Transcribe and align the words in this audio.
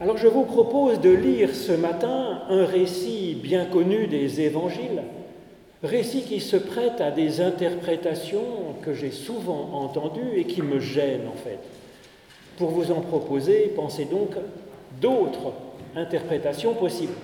Alors 0.00 0.16
je 0.16 0.28
vous 0.28 0.44
propose 0.44 1.00
de 1.00 1.10
lire 1.10 1.52
ce 1.56 1.72
matin 1.72 2.42
un 2.48 2.64
récit 2.64 3.36
bien 3.42 3.64
connu 3.64 4.06
des 4.06 4.40
évangiles, 4.40 5.02
récit 5.82 6.22
qui 6.22 6.38
se 6.38 6.56
prête 6.56 7.00
à 7.00 7.10
des 7.10 7.40
interprétations 7.40 8.76
que 8.82 8.94
j'ai 8.94 9.10
souvent 9.10 9.70
entendues 9.72 10.36
et 10.36 10.44
qui 10.44 10.62
me 10.62 10.78
gênent 10.78 11.26
en 11.26 11.36
fait. 11.36 11.58
Pour 12.58 12.70
vous 12.70 12.92
en 12.92 13.00
proposer, 13.00 13.72
pensez 13.74 14.04
donc 14.04 14.30
d'autres 15.00 15.52
interprétations 15.96 16.74
possibles, 16.74 17.14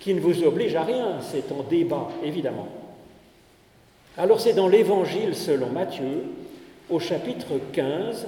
qui 0.00 0.12
ne 0.12 0.20
vous 0.20 0.42
obligent 0.42 0.76
à 0.76 0.82
rien, 0.82 1.18
c'est 1.20 1.52
en 1.52 1.62
débat 1.62 2.08
évidemment. 2.24 2.66
Alors 4.18 4.40
c'est 4.40 4.52
dans 4.52 4.66
l'Évangile 4.66 5.36
selon 5.36 5.68
Matthieu, 5.68 6.24
au 6.90 6.98
chapitre 6.98 7.60
15, 7.72 8.26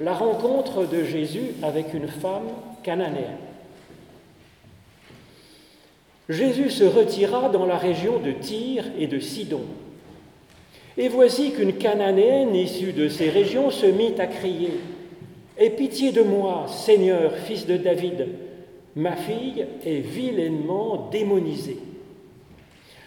la 0.00 0.14
rencontre 0.14 0.84
de 0.84 1.04
Jésus 1.04 1.52
avec 1.62 1.94
une 1.94 2.08
femme 2.08 2.48
Jésus 6.28 6.70
se 6.70 6.84
retira 6.84 7.48
dans 7.48 7.66
la 7.66 7.76
région 7.76 8.18
de 8.18 8.32
Tyr 8.32 8.84
et 8.98 9.06
de 9.06 9.18
Sidon. 9.18 9.62
Et 10.98 11.08
voici 11.08 11.52
qu'une 11.52 11.74
cananéenne 11.74 12.54
issue 12.54 12.92
de 12.92 13.08
ces 13.08 13.28
régions 13.28 13.70
se 13.70 13.86
mit 13.86 14.14
à 14.18 14.26
crier 14.26 14.80
Aie 15.58 15.70
pitié 15.70 16.12
de 16.12 16.22
moi, 16.22 16.66
Seigneur, 16.68 17.32
fils 17.32 17.66
de 17.66 17.76
David, 17.76 18.28
ma 18.94 19.16
fille 19.16 19.66
est 19.84 20.00
vilainement 20.00 21.08
démonisée. 21.10 21.78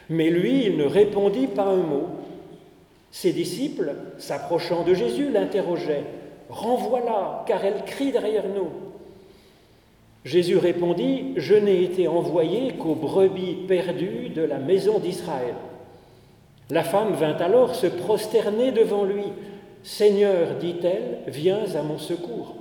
Mais 0.09 0.30
lui, 0.30 0.66
il 0.66 0.77
ne 0.77 0.86
répondit 0.86 1.48
pas 1.48 1.66
un 1.66 1.77
mot. 1.77 2.08
Ses 3.11 3.34
disciples, 3.34 3.94
s'approchant 4.17 4.84
de 4.84 4.94
Jésus, 4.94 5.30
l'interrogeaient 5.30 6.03
Renvoie-la, 6.50 7.44
car 7.48 7.64
elle 7.64 7.86
crie 7.86 8.11
derrière 8.11 8.48
nous. 8.48 8.88
Jésus 10.26 10.58
répondit, 10.58 11.34
Je 11.38 11.55
n'ai 11.55 11.84
été 11.84 12.08
envoyé 12.08 12.73
qu'aux 12.73 12.96
brebis 12.96 13.55
perdues 13.68 14.30
de 14.30 14.42
la 14.42 14.58
maison 14.58 15.00
d'Israël. 15.00 15.56
La 16.70 16.84
femme 16.84 17.14
vint 17.14 17.38
alors 17.38 17.73
se 17.73 17.88
prosterner 17.88 18.72
devant 18.72 19.03
lui. 19.03 19.23
Seigneur, 19.81 20.56
dit-elle, 20.59 21.20
viens 21.28 21.64
à 21.76 21.81
mon 21.81 21.98
secours. 21.98 22.56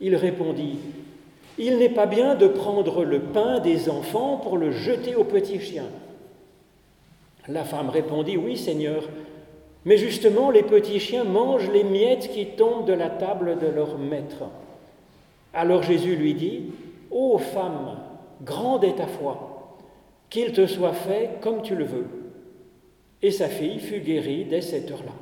Il 0.00 0.14
répondit, 0.16 0.78
Il 1.58 1.78
n'est 1.78 1.88
pas 1.88 2.06
bien 2.06 2.34
de 2.34 2.46
prendre 2.46 3.04
le 3.04 3.20
pain 3.20 3.58
des 3.58 3.90
enfants 3.90 4.36
pour 4.36 4.56
le 4.56 4.70
jeter 4.70 5.16
aux 5.16 5.24
petits 5.24 5.60
chiens. 5.60 5.90
La 7.48 7.64
femme 7.64 7.90
répondit, 7.90 8.36
Oui, 8.36 8.56
Seigneur, 8.56 9.02
mais 9.84 9.98
justement 9.98 10.50
les 10.50 10.62
petits 10.62 11.00
chiens 11.00 11.24
mangent 11.24 11.70
les 11.70 11.84
miettes 11.84 12.30
qui 12.32 12.46
tombent 12.46 12.86
de 12.86 12.92
la 12.92 13.10
table 13.10 13.58
de 13.58 13.66
leur 13.66 13.98
maître. 13.98 14.44
Alors 15.54 15.82
Jésus 15.82 16.16
lui 16.16 16.34
dit, 16.34 16.72
Ô 17.10 17.38
femme, 17.38 17.98
grande 18.42 18.84
est 18.84 18.96
ta 18.96 19.06
foi, 19.06 19.78
qu'il 20.28 20.52
te 20.52 20.66
soit 20.66 20.92
fait 20.92 21.38
comme 21.40 21.62
tu 21.62 21.76
le 21.76 21.84
veux. 21.84 22.06
Et 23.22 23.30
sa 23.30 23.48
fille 23.48 23.78
fut 23.78 24.00
guérie 24.00 24.44
dès 24.44 24.60
cette 24.60 24.90
heure-là. 24.90 25.12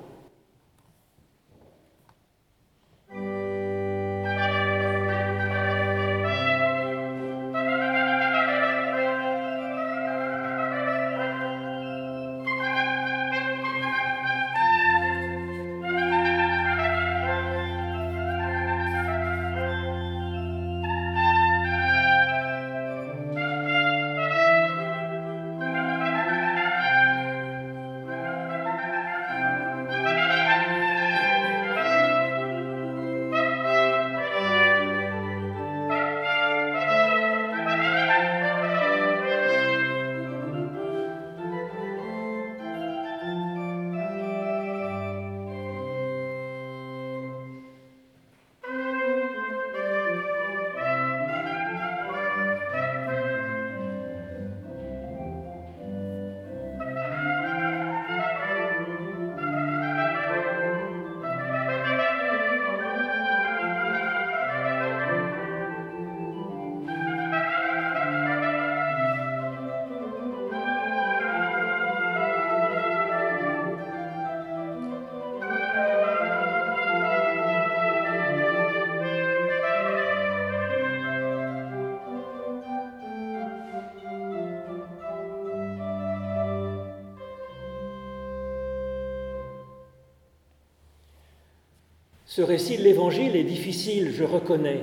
Ce 92.34 92.40
récit 92.40 92.78
de 92.78 92.82
l'Évangile 92.82 93.36
est 93.36 93.44
difficile, 93.44 94.10
je 94.10 94.24
reconnais, 94.24 94.80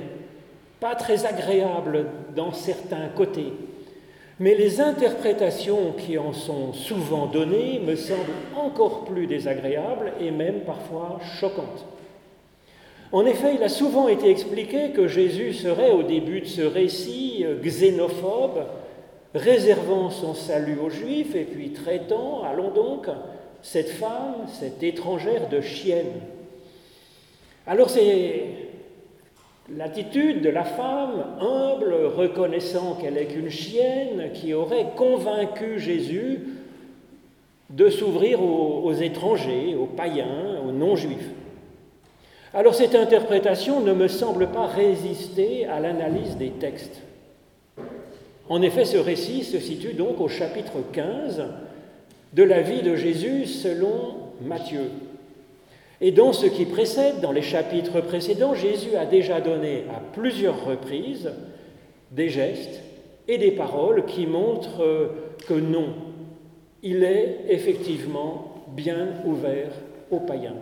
pas 0.78 0.94
très 0.94 1.26
agréable 1.26 2.06
dans 2.36 2.52
certains 2.52 3.08
côtés, 3.08 3.52
mais 4.38 4.54
les 4.54 4.80
interprétations 4.80 5.90
qui 5.98 6.16
en 6.16 6.32
sont 6.32 6.72
souvent 6.72 7.26
données 7.26 7.80
me 7.84 7.96
semblent 7.96 8.20
encore 8.56 9.04
plus 9.04 9.26
désagréables 9.26 10.12
et 10.20 10.30
même 10.30 10.60
parfois 10.60 11.18
choquantes. 11.40 11.86
En 13.10 13.26
effet, 13.26 13.56
il 13.56 13.64
a 13.64 13.68
souvent 13.68 14.06
été 14.06 14.30
expliqué 14.30 14.90
que 14.90 15.08
Jésus 15.08 15.52
serait 15.52 15.90
au 15.90 16.04
début 16.04 16.42
de 16.42 16.46
ce 16.46 16.62
récit 16.62 17.44
xénophobe, 17.64 18.64
réservant 19.34 20.10
son 20.10 20.34
salut 20.34 20.78
aux 20.78 20.90
Juifs 20.90 21.34
et 21.34 21.42
puis 21.42 21.72
traitant, 21.72 22.44
allons 22.44 22.70
donc, 22.70 23.08
cette 23.60 23.90
femme, 23.90 24.46
cette 24.46 24.84
étrangère 24.84 25.48
de 25.48 25.60
chienne. 25.60 26.20
Alors 27.66 27.90
c'est 27.90 28.44
l'attitude 29.76 30.42
de 30.42 30.48
la 30.48 30.64
femme, 30.64 31.24
humble, 31.40 31.94
reconnaissant 32.16 32.94
qu'elle 32.94 33.18
est 33.18 33.26
qu'une 33.26 33.50
chienne, 33.50 34.30
qui 34.34 34.54
aurait 34.54 34.88
convaincu 34.96 35.78
Jésus 35.78 36.40
de 37.70 37.88
s'ouvrir 37.88 38.42
aux, 38.42 38.92
étrangers, 38.92 39.76
aux 39.76 39.86
païens, 39.86 40.60
aux 40.66 40.72
non-juifs. 40.72 41.30
Alors 42.52 42.74
cette 42.74 42.96
interprétation 42.96 43.80
ne 43.80 43.92
me 43.92 44.08
semble 44.08 44.48
pas 44.48 44.66
résister 44.66 45.66
à 45.66 45.78
l'analyse 45.78 46.36
des 46.36 46.50
textes. 46.50 47.00
En 48.48 48.62
effet, 48.62 48.84
ce 48.84 48.96
récit 48.96 49.44
se 49.44 49.60
situe 49.60 49.92
donc 49.92 50.20
au 50.20 50.26
chapitre 50.26 50.78
15 50.92 51.44
de 52.32 52.42
la 52.42 52.62
vie 52.62 52.82
de 52.82 52.96
Jésus 52.96 53.46
selon 53.46 54.16
Matthieu. 54.42 54.90
Et 56.00 56.12
dans 56.12 56.32
ce 56.32 56.46
qui 56.46 56.64
précède, 56.64 57.20
dans 57.20 57.32
les 57.32 57.42
chapitres 57.42 58.00
précédents, 58.00 58.54
Jésus 58.54 58.96
a 58.96 59.04
déjà 59.04 59.40
donné 59.40 59.84
à 59.94 60.00
plusieurs 60.12 60.64
reprises 60.64 61.30
des 62.10 62.28
gestes 62.28 62.82
et 63.28 63.38
des 63.38 63.50
paroles 63.50 64.06
qui 64.06 64.26
montrent 64.26 65.12
que 65.46 65.54
non, 65.54 65.94
il 66.82 67.04
est 67.04 67.44
effectivement 67.48 68.54
bien 68.68 69.08
ouvert 69.24 69.70
aux 70.10 70.20
païens. 70.20 70.56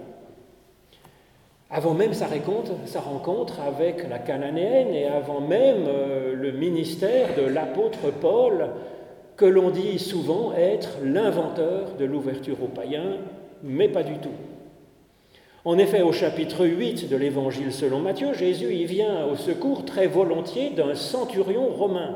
Avant 1.71 1.93
même 1.93 2.15
sa 2.15 2.27
rencontre, 2.27 3.61
avec 3.61 4.09
la 4.09 4.19
cananéenne 4.19 4.95
et 4.95 5.07
avant 5.07 5.41
même 5.41 5.85
euh, 5.87 6.35
le 6.35 6.53
ministère 6.53 7.29
de 7.37 7.43
l'apôtre 7.43 8.11
Paul, 8.21 8.71
que 9.37 9.45
l'on 9.45 9.71
dit 9.71 9.99
souvent 9.99 10.55
être 10.55 10.99
l'inventeur 11.05 11.95
de 11.99 12.07
l'ouverture 12.07 12.63
aux 12.63 12.69
païens, 12.69 13.19
mais 13.63 13.89
pas 13.89 14.03
du 14.03 14.15
tout. 14.15 14.31
En 15.69 15.77
effet, 15.77 16.01
au 16.01 16.13
chapitre 16.13 16.65
8 16.65 17.11
de 17.11 17.17
l'Évangile 17.17 17.75
selon 17.75 17.99
Matthieu, 17.99 18.33
Jésus 18.33 18.73
y 18.73 18.87
vient 18.87 19.27
au 19.27 19.37
secours 19.37 19.85
très 19.85 20.07
volontiers 20.07 20.71
d'un 20.71 20.95
centurion 20.95 21.69
romain. 21.69 22.15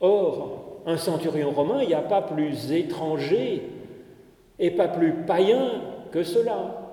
Or, 0.00 0.80
un 0.84 0.96
centurion 0.96 1.52
romain, 1.52 1.82
il 1.82 1.86
n'y 1.86 1.94
a 1.94 2.02
pas 2.02 2.22
plus 2.22 2.72
étranger 2.72 3.62
et 4.58 4.72
pas 4.72 4.88
plus 4.88 5.12
païen 5.12 5.80
que 6.10 6.24
cela. 6.24 6.90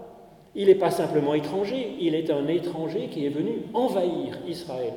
Il 0.53 0.67
n'est 0.67 0.75
pas 0.75 0.91
simplement 0.91 1.33
étranger, 1.33 1.95
il 1.99 2.13
est 2.13 2.29
un 2.29 2.47
étranger 2.47 3.09
qui 3.11 3.25
est 3.25 3.29
venu 3.29 3.63
envahir 3.73 4.37
Israël. 4.47 4.93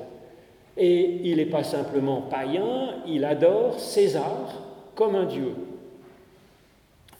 Et 0.76 1.20
il 1.24 1.38
n'est 1.38 1.46
pas 1.46 1.64
simplement 1.64 2.20
païen, 2.20 2.96
il 3.06 3.24
adore 3.24 3.80
César 3.80 4.60
comme 4.94 5.14
un 5.14 5.24
dieu. 5.24 5.54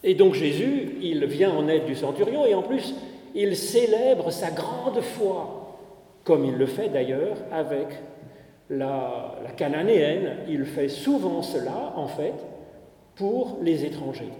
Et 0.02 0.12
donc 0.12 0.34
Jésus, 0.34 0.98
il 1.00 1.24
vient 1.24 1.52
en 1.52 1.66
aide 1.68 1.86
du 1.86 1.94
centurion 1.94 2.44
et 2.44 2.52
en 2.52 2.60
plus, 2.60 2.94
il 3.34 3.56
célèbre 3.56 4.30
sa 4.30 4.50
grande 4.50 5.00
foi, 5.00 5.76
comme 6.24 6.44
il 6.44 6.54
le 6.54 6.66
fait 6.66 6.88
d'ailleurs 6.88 7.36
avec 7.52 7.88
la, 8.70 9.34
cananéenne. 9.56 10.38
Il 10.48 10.64
fait 10.64 10.88
souvent 10.88 11.42
cela, 11.42 11.92
en 11.96 12.06
fait, 12.06 12.34
pour 13.16 13.58
les 13.62 13.84
étrangers. 13.84 14.32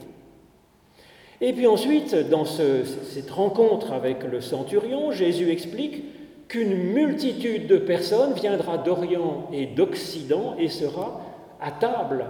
Et 1.40 1.52
puis 1.52 1.66
ensuite, 1.66 2.14
dans 2.30 2.44
cette 2.44 3.30
rencontre 3.30 3.92
avec 3.92 4.22
le 4.22 4.40
centurion, 4.40 5.10
Jésus 5.10 5.50
explique 5.50 6.04
qu'une 6.48 6.74
multitude 6.74 7.66
de 7.66 7.76
personnes 7.76 8.34
viendra 8.34 8.78
d'Orient 8.78 9.48
et 9.52 9.66
d'Occident 9.66 10.54
et 10.58 10.68
sera 10.68 11.20
à 11.60 11.70
table 11.72 12.26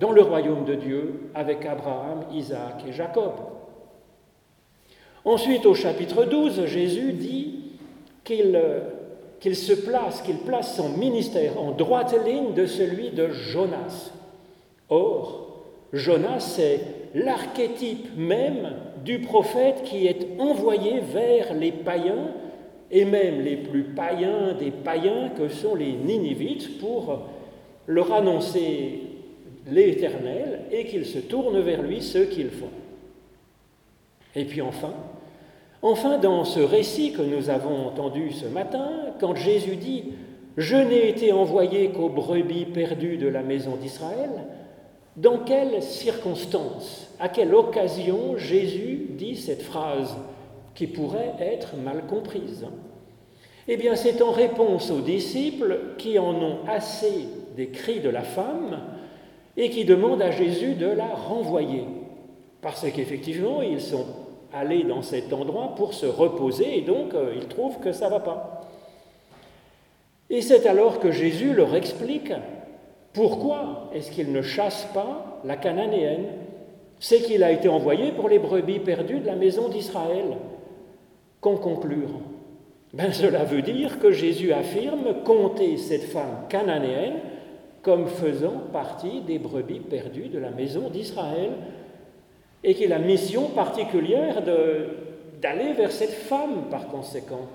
dans 0.00 0.12
le 0.12 0.22
royaume 0.22 0.64
de 0.64 0.74
Dieu 0.74 1.30
avec 1.34 1.66
Abraham, 1.66 2.24
Isaac 2.32 2.84
et 2.88 2.92
Jacob. 2.92 3.32
Ensuite, 5.28 5.66
au 5.66 5.74
chapitre 5.74 6.24
12, 6.24 6.64
Jésus 6.64 7.12
dit 7.12 7.56
qu'il 8.24 8.56
se 9.54 9.74
place, 9.74 10.22
qu'il 10.22 10.38
place 10.38 10.74
son 10.74 10.88
ministère 10.88 11.60
en 11.60 11.72
droite 11.72 12.14
ligne 12.24 12.54
de 12.54 12.64
celui 12.64 13.10
de 13.10 13.28
Jonas. 13.28 14.10
Or, 14.88 15.64
Jonas, 15.92 16.40
c'est 16.40 16.80
l'archétype 17.14 18.16
même 18.16 18.72
du 19.04 19.18
prophète 19.18 19.82
qui 19.84 20.06
est 20.06 20.28
envoyé 20.38 21.00
vers 21.00 21.52
les 21.52 21.72
païens 21.72 22.32
et 22.90 23.04
même 23.04 23.42
les 23.42 23.58
plus 23.58 23.82
païens 23.82 24.54
des 24.58 24.70
païens 24.70 25.28
que 25.36 25.50
sont 25.50 25.74
les 25.74 25.92
Ninivites 25.92 26.80
pour 26.80 27.18
leur 27.86 28.14
annoncer 28.14 29.02
l'Éternel 29.70 30.62
et 30.72 30.86
qu'ils 30.86 31.04
se 31.04 31.18
tournent 31.18 31.60
vers 31.60 31.82
lui 31.82 32.00
ce 32.00 32.16
qu'ils 32.16 32.48
font. 32.48 32.70
Et 34.34 34.44
puis 34.44 34.62
enfin, 34.62 34.94
enfin 35.82 36.18
dans 36.18 36.44
ce 36.44 36.60
récit 36.60 37.12
que 37.12 37.22
nous 37.22 37.50
avons 37.50 37.86
entendu 37.86 38.32
ce 38.32 38.46
matin, 38.46 38.88
quand 39.20 39.34
Jésus 39.34 39.76
dit 39.76 40.04
Je 40.56 40.76
n'ai 40.76 41.08
été 41.08 41.32
envoyé 41.32 41.90
qu'aux 41.90 42.08
brebis 42.08 42.66
perdues 42.66 43.16
de 43.16 43.28
la 43.28 43.42
maison 43.42 43.76
d'Israël, 43.76 44.30
dans 45.16 45.38
quelles 45.38 45.82
circonstances, 45.82 47.08
à 47.18 47.28
quelle 47.28 47.54
occasion 47.54 48.36
Jésus 48.36 49.06
dit 49.10 49.36
cette 49.36 49.62
phrase 49.62 50.16
qui 50.74 50.86
pourrait 50.86 51.34
être 51.40 51.76
mal 51.76 52.04
comprise? 52.06 52.66
Eh 53.66 53.76
bien, 53.76 53.96
c'est 53.96 54.22
en 54.22 54.30
réponse 54.30 54.90
aux 54.90 55.00
disciples 55.00 55.80
qui 55.98 56.18
en 56.18 56.34
ont 56.34 56.58
assez 56.68 57.28
des 57.56 57.68
cris 57.68 58.00
de 58.00 58.08
la 58.08 58.22
femme 58.22 58.80
et 59.56 59.70
qui 59.70 59.84
demandent 59.84 60.22
à 60.22 60.30
Jésus 60.30 60.74
de 60.74 60.86
la 60.86 61.08
renvoyer. 61.08 61.84
Parce 62.62 62.88
qu'effectivement, 62.90 63.60
ils 63.60 63.80
sont 63.80 64.06
allés 64.52 64.84
dans 64.84 65.02
cet 65.02 65.32
endroit 65.32 65.74
pour 65.76 65.94
se 65.94 66.06
reposer 66.06 66.78
et 66.78 66.82
donc 66.82 67.14
euh, 67.14 67.34
ils 67.36 67.48
trouvent 67.48 67.78
que 67.80 67.92
ça 67.92 68.06
ne 68.06 68.10
va 68.12 68.20
pas. 68.20 68.60
Et 70.30 70.42
c'est 70.42 70.66
alors 70.66 70.98
que 70.98 71.10
Jésus 71.10 71.54
leur 71.54 71.74
explique 71.74 72.32
pourquoi 73.12 73.90
est-ce 73.94 74.10
qu'il 74.10 74.32
ne 74.32 74.42
chasse 74.42 74.86
pas 74.94 75.40
la 75.44 75.56
cananéenne 75.56 76.26
C'est 77.00 77.22
qu'il 77.22 77.42
a 77.42 77.50
été 77.50 77.68
envoyé 77.68 78.12
pour 78.12 78.28
les 78.28 78.38
brebis 78.38 78.78
perdues 78.78 79.20
de 79.20 79.26
la 79.26 79.36
maison 79.36 79.68
d'Israël. 79.68 80.36
Qu'en 81.40 81.56
conclure? 81.56 82.10
Ben, 82.92 83.12
Cela 83.12 83.44
veut 83.44 83.62
dire 83.62 83.98
que 83.98 84.10
Jésus 84.10 84.52
affirme 84.52 85.22
compter 85.24 85.76
cette 85.76 86.04
femme 86.04 86.46
cananéenne 86.48 87.20
comme 87.82 88.06
faisant 88.06 88.64
partie 88.72 89.20
des 89.20 89.38
brebis 89.38 89.80
perdues 89.80 90.28
de 90.28 90.38
la 90.38 90.50
maison 90.50 90.90
d'Israël, 90.90 91.50
et 92.64 92.74
qu'il 92.74 92.92
a 92.92 92.98
mission 92.98 93.48
particulière 93.48 94.42
d'aller 94.42 95.72
vers 95.72 95.92
cette 95.92 96.12
femme 96.12 96.64
par 96.70 96.88
conséquent, 96.88 97.46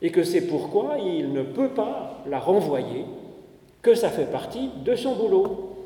et 0.00 0.10
que 0.10 0.22
c'est 0.22 0.46
pourquoi 0.46 0.96
il 0.98 1.32
ne 1.32 1.42
peut 1.42 1.70
pas 1.70 2.22
la 2.26 2.38
renvoyer, 2.38 3.04
que 3.82 3.94
ça 3.94 4.08
fait 4.10 4.30
partie 4.30 4.70
de 4.84 4.94
son 4.94 5.14
boulot. 5.14 5.76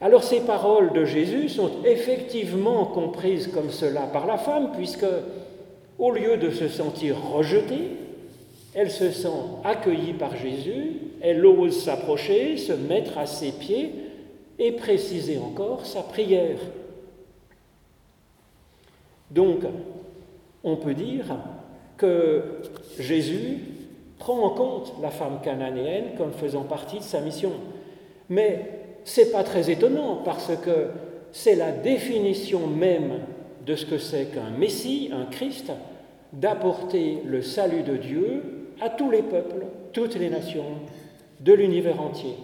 Alors 0.00 0.24
ces 0.24 0.40
paroles 0.40 0.92
de 0.92 1.04
Jésus 1.04 1.48
sont 1.48 1.70
effectivement 1.84 2.84
comprises 2.86 3.46
comme 3.46 3.70
cela 3.70 4.02
par 4.02 4.26
la 4.26 4.38
femme, 4.38 4.72
puisque 4.76 5.06
au 5.98 6.10
lieu 6.10 6.36
de 6.36 6.50
se 6.50 6.68
sentir 6.68 7.16
rejetée, 7.32 7.90
elle 8.74 8.90
se 8.90 9.10
sent 9.10 9.28
accueillie 9.64 10.14
par 10.14 10.36
Jésus, 10.36 10.96
elle 11.20 11.44
ose 11.46 11.84
s'approcher, 11.84 12.56
se 12.56 12.72
mettre 12.72 13.18
à 13.18 13.26
ses 13.26 13.52
pieds 13.52 13.92
et 14.58 14.72
préciser 14.72 15.38
encore 15.38 15.86
sa 15.86 16.02
prière. 16.02 16.58
Donc, 19.32 19.60
on 20.62 20.76
peut 20.76 20.94
dire 20.94 21.24
que 21.96 22.42
Jésus 22.98 23.58
prend 24.18 24.40
en 24.42 24.50
compte 24.50 24.92
la 25.00 25.10
femme 25.10 25.40
cananéenne 25.42 26.14
comme 26.16 26.32
faisant 26.32 26.62
partie 26.62 26.98
de 26.98 27.02
sa 27.02 27.20
mission. 27.20 27.52
Mais 28.28 28.60
ce 29.04 29.22
n'est 29.22 29.26
pas 29.28 29.42
très 29.42 29.70
étonnant 29.70 30.20
parce 30.24 30.52
que 30.64 30.88
c'est 31.32 31.56
la 31.56 31.72
définition 31.72 32.66
même 32.66 33.20
de 33.66 33.74
ce 33.74 33.86
que 33.86 33.98
c'est 33.98 34.26
qu'un 34.26 34.50
Messie, 34.50 35.10
un 35.12 35.24
Christ, 35.24 35.72
d'apporter 36.32 37.18
le 37.24 37.42
salut 37.42 37.82
de 37.82 37.96
Dieu 37.96 38.42
à 38.80 38.90
tous 38.90 39.10
les 39.10 39.22
peuples, 39.22 39.66
toutes 39.92 40.16
les 40.16 40.30
nations 40.30 40.64
de 41.40 41.52
l'univers 41.52 42.00
entier. 42.00 42.34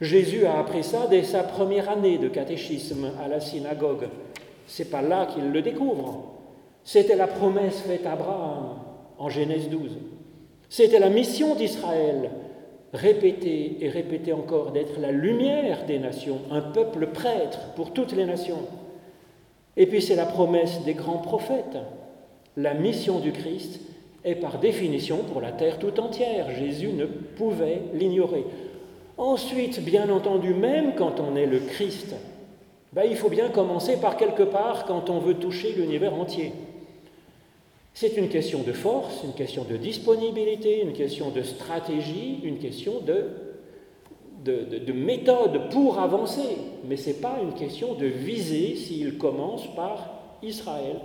Jésus 0.00 0.44
a 0.44 0.58
appris 0.58 0.84
ça 0.84 1.06
dès 1.08 1.22
sa 1.22 1.42
première 1.42 1.88
année 1.88 2.18
de 2.18 2.28
catéchisme 2.28 3.10
à 3.22 3.28
la 3.28 3.40
synagogue. 3.40 4.08
C'est 4.66 4.90
pas 4.90 5.02
là 5.02 5.26
qu'il 5.26 5.50
le 5.50 5.62
découvre. 5.62 6.24
C'était 6.84 7.16
la 7.16 7.26
promesse 7.26 7.80
faite 7.80 8.06
à 8.06 8.12
Abraham 8.12 8.78
en 9.18 9.28
Genèse 9.28 9.68
12. 9.68 9.98
C'était 10.68 10.98
la 10.98 11.10
mission 11.10 11.54
d'Israël, 11.54 12.30
répétée 12.92 13.78
et 13.80 13.88
répétée 13.88 14.32
encore, 14.32 14.72
d'être 14.72 15.00
la 15.00 15.12
lumière 15.12 15.84
des 15.86 15.98
nations, 15.98 16.40
un 16.50 16.60
peuple 16.60 17.08
prêtre 17.08 17.72
pour 17.76 17.92
toutes 17.92 18.12
les 18.12 18.24
nations. 18.24 18.62
Et 19.76 19.86
puis 19.86 20.02
c'est 20.02 20.16
la 20.16 20.26
promesse 20.26 20.82
des 20.84 20.94
grands 20.94 21.18
prophètes, 21.18 21.78
la 22.56 22.74
mission 22.74 23.20
du 23.20 23.32
Christ, 23.32 23.80
est 24.24 24.34
par 24.34 24.58
définition 24.58 25.18
pour 25.18 25.40
la 25.40 25.52
terre 25.52 25.78
tout 25.78 26.00
entière. 26.00 26.50
Jésus 26.50 26.92
ne 26.92 27.06
pouvait 27.06 27.82
l'ignorer. 27.94 28.44
Ensuite, 29.18 29.82
bien 29.82 30.10
entendu, 30.10 30.52
même 30.52 30.94
quand 30.94 31.20
on 31.20 31.36
est 31.36 31.46
le 31.46 31.60
Christ, 31.60 32.14
ben, 32.96 33.04
il 33.08 33.14
faut 33.14 33.28
bien 33.28 33.50
commencer 33.50 33.98
par 34.00 34.16
quelque 34.16 34.42
part 34.42 34.86
quand 34.86 35.10
on 35.10 35.18
veut 35.18 35.34
toucher 35.34 35.72
l'univers 35.72 36.14
entier. 36.14 36.52
C'est 37.92 38.16
une 38.16 38.30
question 38.30 38.62
de 38.62 38.72
force, 38.72 39.22
une 39.22 39.34
question 39.34 39.64
de 39.64 39.76
disponibilité, 39.76 40.80
une 40.80 40.94
question 40.94 41.28
de 41.28 41.42
stratégie, 41.42 42.40
une 42.42 42.56
question 42.56 43.00
de, 43.00 43.26
de, 44.46 44.78
de 44.78 44.92
méthode 44.94 45.68
pour 45.70 45.98
avancer. 45.98 46.56
Mais 46.88 46.96
ce 46.96 47.08
n'est 47.08 47.16
pas 47.16 47.38
une 47.42 47.52
question 47.52 47.92
de 47.92 48.06
viser 48.06 48.76
s'il 48.76 49.18
commence 49.18 49.66
par 49.74 50.14
Israël. 50.42 50.96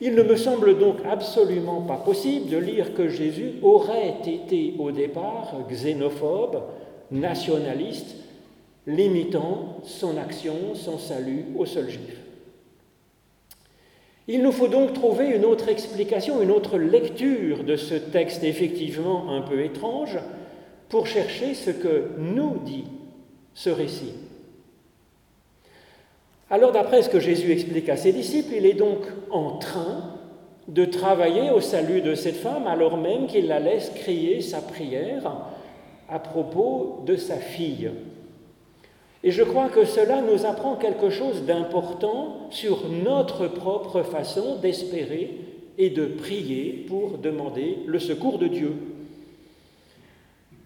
Il 0.00 0.14
ne 0.14 0.22
me 0.22 0.36
semble 0.36 0.78
donc 0.78 0.98
absolument 1.04 1.80
pas 1.80 1.96
possible 1.96 2.50
de 2.50 2.56
lire 2.56 2.94
que 2.94 3.08
Jésus 3.08 3.54
aurait 3.62 4.14
été 4.24 4.74
au 4.78 4.92
départ 4.92 5.54
xénophobe, 5.68 6.62
nationaliste, 7.10 8.14
limitant 8.88 9.76
son 9.84 10.16
action, 10.16 10.74
son 10.74 10.98
salut 10.98 11.44
aux 11.56 11.66
seuls 11.66 11.90
juifs. 11.90 12.22
Il 14.26 14.42
nous 14.42 14.52
faut 14.52 14.68
donc 14.68 14.94
trouver 14.94 15.28
une 15.28 15.44
autre 15.44 15.68
explication, 15.68 16.42
une 16.42 16.50
autre 16.50 16.78
lecture 16.78 17.64
de 17.64 17.76
ce 17.76 17.94
texte 17.94 18.44
effectivement 18.44 19.30
un 19.30 19.42
peu 19.42 19.62
étrange 19.62 20.18
pour 20.88 21.06
chercher 21.06 21.54
ce 21.54 21.70
que 21.70 22.10
nous 22.18 22.58
dit 22.64 22.84
ce 23.54 23.70
récit. 23.70 24.14
Alors 26.50 26.72
d'après 26.72 27.02
ce 27.02 27.10
que 27.10 27.20
Jésus 27.20 27.52
explique 27.52 27.90
à 27.90 27.96
ses 27.96 28.12
disciples, 28.12 28.54
il 28.54 28.64
est 28.64 28.74
donc 28.74 29.00
en 29.30 29.58
train 29.58 30.14
de 30.66 30.86
travailler 30.86 31.50
au 31.50 31.60
salut 31.60 32.00
de 32.00 32.14
cette 32.14 32.36
femme 32.36 32.66
alors 32.66 32.96
même 32.96 33.26
qu'il 33.26 33.48
la 33.48 33.60
laisse 33.60 33.90
crier 33.94 34.40
sa 34.40 34.62
prière 34.62 35.30
à 36.08 36.18
propos 36.18 37.02
de 37.06 37.16
sa 37.16 37.36
fille. 37.36 37.90
Et 39.24 39.30
je 39.30 39.42
crois 39.42 39.68
que 39.68 39.84
cela 39.84 40.22
nous 40.22 40.46
apprend 40.46 40.76
quelque 40.76 41.10
chose 41.10 41.42
d'important 41.42 42.48
sur 42.50 42.88
notre 42.88 43.48
propre 43.48 44.02
façon 44.02 44.56
d'espérer 44.56 45.36
et 45.76 45.90
de 45.90 46.06
prier 46.06 46.84
pour 46.88 47.18
demander 47.18 47.78
le 47.86 47.98
secours 47.98 48.38
de 48.38 48.46
Dieu. 48.46 48.74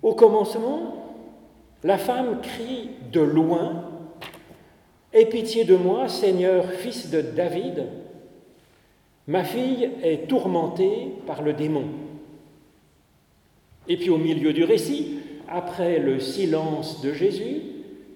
Au 0.02 0.14
commencement, 0.14 0.96
la 1.82 1.98
femme 1.98 2.40
crie 2.42 2.90
de 3.12 3.20
loin 3.20 3.84
Aie 5.14 5.26
pitié 5.26 5.64
de 5.64 5.76
moi, 5.76 6.08
Seigneur, 6.08 6.70
fils 6.72 7.10
de 7.10 7.20
David. 7.20 7.84
Ma 9.26 9.44
fille 9.44 9.90
est 10.02 10.26
tourmentée 10.26 11.12
par 11.26 11.42
le 11.42 11.52
démon. 11.52 11.84
Et 13.88 13.98
puis 13.98 14.08
au 14.08 14.16
milieu 14.16 14.54
du 14.54 14.64
récit, 14.64 15.18
après 15.48 15.98
le 15.98 16.18
silence 16.18 17.02
de 17.02 17.12
Jésus, 17.12 17.60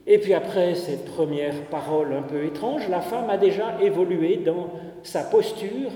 et 0.07 0.19
puis 0.19 0.35
après 0.35 0.75
cette 0.75 1.05
première 1.05 1.63
parole 1.65 2.13
un 2.13 2.23
peu 2.23 2.45
étrange, 2.45 2.89
la 2.89 3.01
femme 3.01 3.29
a 3.29 3.37
déjà 3.37 3.77
évolué 3.83 4.37
dans 4.37 4.71
sa 5.03 5.23
posture 5.23 5.91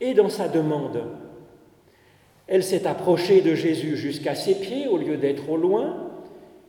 et 0.00 0.14
dans 0.14 0.28
sa 0.28 0.48
demande. 0.48 1.02
Elle 2.48 2.62
s'est 2.62 2.86
approchée 2.86 3.40
de 3.40 3.54
Jésus 3.54 3.96
jusqu'à 3.96 4.34
ses 4.34 4.56
pieds 4.56 4.88
au 4.88 4.96
lieu 4.96 5.16
d'être 5.16 5.48
au 5.50 5.56
loin, 5.56 5.96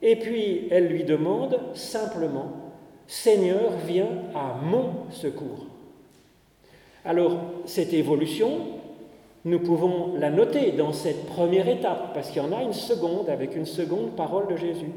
et 0.02 0.16
puis 0.16 0.68
elle 0.72 0.88
lui 0.88 1.04
demande 1.04 1.60
simplement, 1.74 2.52
Seigneur, 3.08 3.72
viens 3.88 4.10
à 4.36 4.60
mon 4.64 5.10
secours. 5.12 5.66
Alors, 7.06 7.38
cette 7.66 7.94
évolution, 7.94 8.60
nous 9.46 9.60
pouvons 9.60 10.16
la 10.18 10.30
noter 10.30 10.72
dans 10.72 10.92
cette 10.94 11.26
première 11.26 11.70
étape, 11.70 12.14
parce 12.14 12.30
qu'il 12.30 12.42
y 12.42 12.46
en 12.46 12.52
a 12.52 12.64
une 12.64 12.74
seconde 12.74 13.30
avec 13.30 13.56
une 13.56 13.66
seconde 13.66 14.16
parole 14.16 14.48
de 14.48 14.58
Jésus. 14.58 14.92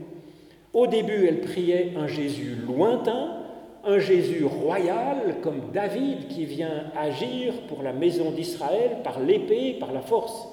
Au 0.73 0.87
début, 0.87 1.27
elle 1.27 1.41
priait 1.41 1.93
un 1.97 2.07
Jésus 2.07 2.57
lointain, 2.67 3.37
un 3.85 3.99
Jésus 3.99 4.45
royal 4.45 5.37
comme 5.43 5.71
David 5.73 6.29
qui 6.29 6.45
vient 6.45 6.85
agir 6.97 7.55
pour 7.69 7.83
la 7.83 7.93
maison 7.93 8.31
d'Israël 8.31 8.99
par 9.03 9.21
l'épée, 9.21 9.77
par 9.81 9.93
la 9.93 10.01
force. 10.01 10.49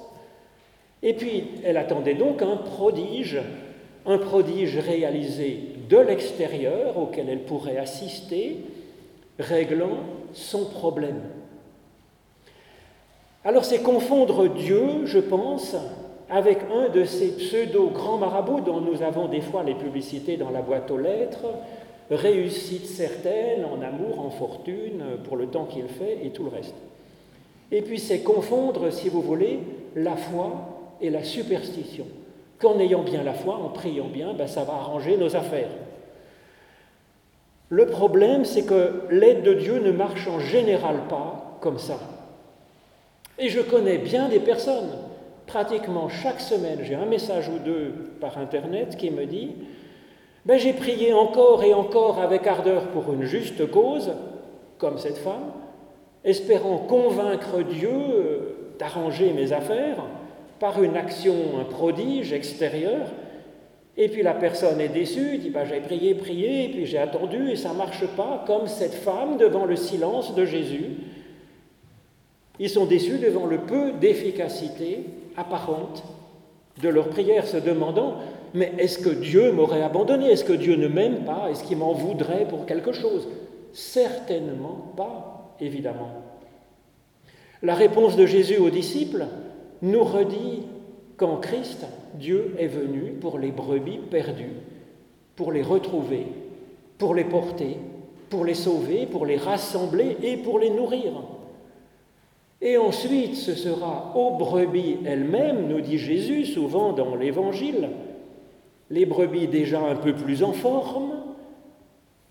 Et 1.02 1.12
puis, 1.12 1.44
elle 1.64 1.76
attendait 1.76 2.14
donc 2.14 2.42
un 2.42 2.56
prodige, 2.56 3.40
un 4.06 4.18
prodige 4.18 4.78
réalisé 4.78 5.60
de 5.88 5.98
l'extérieur 5.98 6.98
auquel 6.98 7.28
elle 7.28 7.42
pourrait 7.42 7.78
assister, 7.78 8.56
réglant 9.38 9.98
son 10.32 10.64
problème. 10.64 11.22
Alors 13.44 13.64
c'est 13.64 13.82
confondre 13.82 14.48
Dieu, 14.48 15.06
je 15.06 15.20
pense, 15.20 15.76
avec 16.30 16.58
un 16.72 16.88
de 16.88 17.04
ces 17.04 17.28
pseudo-grands 17.28 18.18
marabouts 18.18 18.60
dont 18.60 18.80
nous 18.80 19.02
avons 19.02 19.28
des 19.28 19.40
fois 19.40 19.62
les 19.62 19.74
publicités 19.74 20.36
dans 20.36 20.50
la 20.50 20.60
boîte 20.60 20.90
aux 20.90 20.98
lettres, 20.98 21.46
réussite 22.10 22.86
certaine 22.86 23.64
en 23.64 23.82
amour, 23.82 24.20
en 24.20 24.30
fortune, 24.30 25.02
pour 25.24 25.36
le 25.36 25.46
temps 25.46 25.64
qu'il 25.64 25.88
fait 25.88 26.18
et 26.22 26.30
tout 26.30 26.44
le 26.44 26.50
reste. 26.50 26.74
Et 27.70 27.82
puis 27.82 27.98
c'est 27.98 28.20
confondre, 28.20 28.90
si 28.90 29.08
vous 29.08 29.22
voulez, 29.22 29.60
la 29.94 30.16
foi 30.16 30.96
et 31.00 31.10
la 31.10 31.24
superstition. 31.24 32.06
Qu'en 32.58 32.78
ayant 32.78 33.02
bien 33.02 33.22
la 33.22 33.34
foi, 33.34 33.56
en 33.56 33.68
priant 33.68 34.08
bien, 34.08 34.32
ben, 34.32 34.46
ça 34.46 34.64
va 34.64 34.74
arranger 34.74 35.16
nos 35.16 35.36
affaires. 35.36 35.70
Le 37.68 37.86
problème, 37.86 38.44
c'est 38.44 38.64
que 38.64 39.02
l'aide 39.10 39.42
de 39.42 39.54
Dieu 39.54 39.78
ne 39.80 39.92
marche 39.92 40.26
en 40.26 40.40
général 40.40 41.02
pas 41.08 41.58
comme 41.60 41.78
ça. 41.78 41.98
Et 43.38 43.48
je 43.50 43.60
connais 43.60 43.98
bien 43.98 44.28
des 44.28 44.40
personnes, 44.40 44.90
pratiquement 45.48 46.08
chaque 46.08 46.40
semaine, 46.40 46.78
j'ai 46.82 46.94
un 46.94 47.06
message 47.06 47.48
ou 47.48 47.58
deux 47.58 47.92
par 48.20 48.38
Internet 48.38 48.96
qui 48.96 49.10
me 49.10 49.26
dit 49.26 49.50
ben, 50.46 50.58
J'ai 50.58 50.72
prié 50.72 51.12
encore 51.12 51.64
et 51.64 51.74
encore 51.74 52.20
avec 52.20 52.46
ardeur 52.46 52.88
pour 52.88 53.12
une 53.12 53.24
juste 53.24 53.68
cause, 53.68 54.12
comme 54.78 54.98
cette 54.98 55.18
femme, 55.18 55.52
espérant 56.22 56.78
convaincre 56.78 57.62
Dieu 57.62 58.74
d'arranger 58.78 59.32
mes 59.32 59.52
affaires 59.52 60.04
par 60.60 60.80
une 60.80 60.96
action, 60.96 61.34
un 61.60 61.64
prodige 61.64 62.32
extérieur. 62.32 63.06
Et 63.96 64.08
puis 64.08 64.22
la 64.22 64.34
personne 64.34 64.80
est 64.80 64.88
déçue, 64.88 65.38
dit 65.38 65.50
ben, 65.50 65.64
J'ai 65.64 65.80
prié, 65.80 66.14
prié, 66.14 66.68
puis 66.68 66.86
j'ai 66.86 66.98
attendu 66.98 67.50
et 67.50 67.56
ça 67.56 67.70
ne 67.70 67.78
marche 67.78 68.06
pas, 68.16 68.44
comme 68.46 68.68
cette 68.68 68.94
femme 68.94 69.36
devant 69.38 69.64
le 69.64 69.74
silence 69.74 70.36
de 70.36 70.44
Jésus 70.44 70.92
ils 72.58 72.70
sont 72.70 72.86
déçus 72.86 73.18
devant 73.18 73.46
le 73.46 73.58
peu 73.58 73.92
d'efficacité 73.92 75.04
apparente 75.38 76.04
de 76.82 76.88
leur 76.88 77.08
prière, 77.08 77.46
se 77.46 77.56
demandant 77.56 78.16
Mais 78.54 78.72
est-ce 78.78 78.98
que 78.98 79.08
Dieu 79.08 79.52
m'aurait 79.52 79.82
abandonné? 79.82 80.30
Est-ce 80.30 80.44
que 80.44 80.52
Dieu 80.52 80.76
ne 80.76 80.88
m'aime 80.88 81.24
pas? 81.24 81.48
Est-ce 81.50 81.64
qu'il 81.64 81.78
m'en 81.78 81.92
voudrait 81.92 82.46
pour 82.46 82.66
quelque 82.66 82.92
chose? 82.92 83.28
Certainement 83.72 84.92
pas, 84.96 85.54
évidemment. 85.60 86.10
La 87.62 87.74
réponse 87.74 88.16
de 88.16 88.26
Jésus 88.26 88.58
aux 88.58 88.70
disciples 88.70 89.26
nous 89.82 90.04
redit 90.04 90.62
qu'en 91.16 91.36
Christ, 91.36 91.86
Dieu 92.14 92.54
est 92.58 92.68
venu 92.68 93.12
pour 93.20 93.38
les 93.38 93.50
brebis 93.50 93.98
perdues, 93.98 94.56
pour 95.36 95.52
les 95.52 95.62
retrouver, 95.62 96.26
pour 96.96 97.14
les 97.14 97.24
porter, 97.24 97.76
pour 98.30 98.44
les 98.44 98.54
sauver, 98.54 99.06
pour 99.06 99.26
les 99.26 99.36
rassembler 99.36 100.16
et 100.22 100.36
pour 100.36 100.58
les 100.58 100.70
nourrir. 100.70 101.12
Et 102.60 102.76
ensuite, 102.76 103.36
ce 103.36 103.54
sera 103.54 104.12
aux 104.16 104.36
brebis 104.36 104.98
elles-mêmes, 105.04 105.68
nous 105.68 105.80
dit 105.80 105.98
Jésus 105.98 106.44
souvent 106.44 106.92
dans 106.92 107.14
l'Évangile, 107.14 107.90
les 108.90 109.06
brebis 109.06 109.46
déjà 109.46 109.80
un 109.80 109.94
peu 109.94 110.12
plus 110.12 110.42
en 110.42 110.52
forme, 110.52 111.12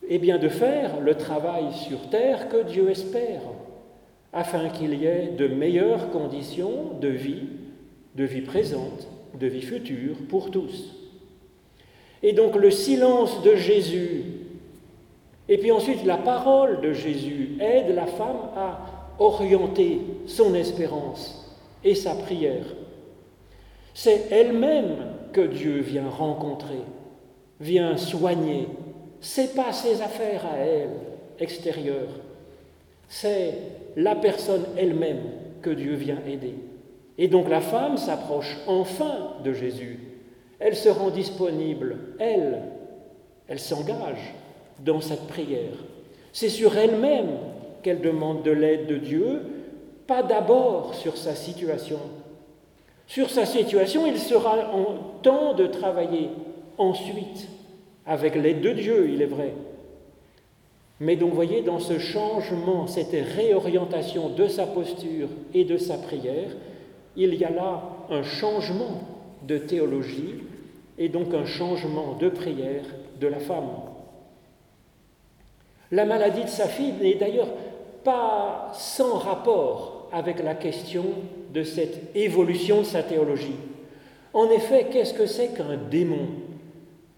eh 0.09 0.19
bien 0.19 0.37
de 0.37 0.49
faire 0.49 0.99
le 0.99 1.15
travail 1.15 1.71
sur 1.73 2.09
terre 2.09 2.49
que 2.49 2.63
Dieu 2.63 2.89
espère, 2.89 3.41
afin 4.33 4.69
qu'il 4.69 4.93
y 4.95 5.05
ait 5.05 5.33
de 5.37 5.47
meilleures 5.47 6.09
conditions 6.11 6.91
de 6.99 7.07
vie, 7.07 7.43
de 8.15 8.25
vie 8.25 8.41
présente, 8.41 9.07
de 9.39 9.47
vie 9.47 9.61
future 9.61 10.15
pour 10.27 10.51
tous. 10.51 10.93
Et 12.21 12.33
donc 12.33 12.55
le 12.55 12.71
silence 12.71 13.41
de 13.43 13.55
Jésus, 13.55 14.23
et 15.47 15.57
puis 15.57 15.71
ensuite 15.71 16.03
la 16.03 16.17
parole 16.17 16.81
de 16.81 16.91
Jésus 16.91 17.57
aide 17.61 17.95
la 17.95 18.07
femme 18.07 18.49
à 18.55 18.96
orienter 19.19 20.01
son 20.25 20.53
espérance 20.53 21.55
et 21.83 21.95
sa 21.95 22.15
prière. 22.15 22.65
C'est 23.93 24.27
elle-même 24.31 24.95
que 25.33 25.41
Dieu 25.41 25.79
vient 25.81 26.09
rencontrer, 26.09 26.81
vient 27.59 27.97
soigner. 27.97 28.67
C'est 29.21 29.55
pas 29.55 29.73
ses 29.73 30.01
affaires 30.01 30.45
à 30.45 30.57
elle, 30.57 30.89
extérieures. 31.39 32.19
C'est 33.07 33.53
la 33.95 34.15
personne 34.15 34.65
elle-même 34.77 35.23
que 35.61 35.69
Dieu 35.69 35.95
vient 35.95 36.21
aider. 36.27 36.55
Et 37.17 37.27
donc 37.27 37.49
la 37.49 37.61
femme 37.61 37.97
s'approche 37.97 38.57
enfin 38.67 39.33
de 39.43 39.53
Jésus. 39.53 39.99
Elle 40.59 40.75
se 40.75 40.89
rend 40.89 41.09
disponible, 41.09 41.97
elle, 42.19 42.61
elle 43.47 43.59
s'engage 43.59 44.33
dans 44.79 45.01
cette 45.01 45.27
prière. 45.27 45.73
C'est 46.33 46.49
sur 46.49 46.77
elle-même 46.77 47.37
qu'elle 47.83 48.01
demande 48.01 48.43
de 48.43 48.51
l'aide 48.51 48.87
de 48.87 48.97
Dieu, 48.97 49.41
pas 50.07 50.23
d'abord 50.23 50.95
sur 50.95 51.17
sa 51.17 51.35
situation. 51.35 51.99
Sur 53.07 53.29
sa 53.29 53.45
situation, 53.45 54.05
il 54.05 54.17
sera 54.17 54.73
en 54.73 55.21
temps 55.21 55.53
de 55.53 55.67
travailler 55.67 56.29
ensuite, 56.77 57.47
avec 58.05 58.35
l'aide 58.35 58.61
de 58.61 58.71
Dieu, 58.71 59.09
il 59.09 59.21
est 59.21 59.27
vrai. 59.27 59.53
Mais 60.99 61.15
donc, 61.15 61.33
voyez, 61.33 61.61
dans 61.61 61.79
ce 61.79 61.99
changement, 61.99 62.87
cette 62.87 63.15
réorientation 63.35 64.29
de 64.29 64.47
sa 64.47 64.65
posture 64.65 65.27
et 65.53 65.63
de 65.63 65.77
sa 65.77 65.97
prière, 65.97 66.49
il 67.15 67.35
y 67.35 67.45
a 67.45 67.49
là 67.49 67.83
un 68.09 68.23
changement 68.23 69.01
de 69.47 69.57
théologie 69.57 70.35
et 70.97 71.09
donc 71.09 71.33
un 71.33 71.45
changement 71.45 72.17
de 72.19 72.29
prière 72.29 72.83
de 73.19 73.27
la 73.27 73.39
femme. 73.39 73.69
La 75.91 76.05
maladie 76.05 76.43
de 76.43 76.49
sa 76.49 76.67
fille 76.67 76.93
n'est 77.01 77.15
d'ailleurs 77.15 77.49
pas 78.03 78.71
sans 78.73 79.17
rapport 79.17 80.09
avec 80.11 80.43
la 80.43 80.55
question 80.55 81.05
de 81.53 81.63
cette 81.63 82.15
évolution 82.15 82.79
de 82.79 82.85
sa 82.85 83.03
théologie. 83.03 83.55
En 84.33 84.49
effet, 84.49 84.87
qu'est-ce 84.91 85.13
que 85.13 85.25
c'est 85.25 85.55
qu'un 85.55 85.77
démon? 85.89 86.27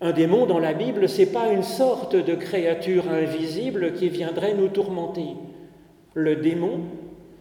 Un 0.02 0.12
démon 0.12 0.46
dans 0.46 0.60
la 0.60 0.74
Bible, 0.74 1.10
ce 1.10 1.22
n'est 1.22 1.28
pas 1.28 1.52
une 1.52 1.64
sorte 1.64 2.16
de 2.16 2.36
créature 2.36 3.10
invisible 3.10 3.94
qui 3.94 4.08
viendrait 4.10 4.54
nous 4.54 4.70
tourmenter. 4.70 5.36
Le 6.14 6.38
démon, 6.38 6.82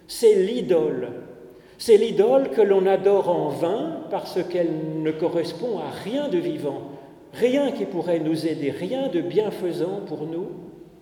c'est 0.09 0.35
l'idole. 0.35 1.09
C'est 1.77 1.97
l'idole 1.97 2.51
que 2.51 2.63
l'on 2.63 2.87
adore 2.87 3.29
en 3.29 3.51
vain 3.51 4.01
parce 4.11 4.43
qu'elle 4.43 5.03
ne 5.03 5.11
correspond 5.13 5.79
à 5.79 5.91
rien 6.03 6.29
de 6.29 6.39
vivant, 6.39 6.83
rien 7.35 7.71
qui 7.71 7.85
pourrait 7.85 8.19
nous 8.19 8.47
aider, 8.47 8.71
rien 8.71 9.09
de 9.09 9.21
bienfaisant 9.21 10.01
pour 10.07 10.27
nous. 10.27 10.49